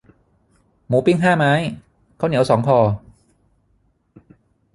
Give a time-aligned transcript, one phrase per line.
[0.87, 1.53] หมูปิ้งห้าไม้
[2.19, 2.79] ข้าวเหนียวสองห่อ